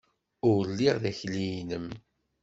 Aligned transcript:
Ur 0.49 0.61
lliɣ 0.71 0.95
d 1.03 1.03
akli-nnem! 1.11 1.87